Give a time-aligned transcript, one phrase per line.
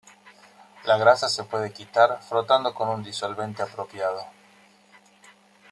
[0.85, 4.23] La grasa se puede quitar frotando con un disolvente apropiado.